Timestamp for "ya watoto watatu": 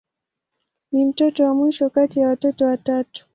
2.19-3.27